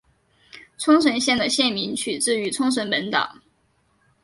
[0.79, 3.37] 冲绳县的县名取自于冲绳本岛。